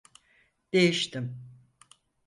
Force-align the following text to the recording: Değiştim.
Değiştim. 0.73 1.37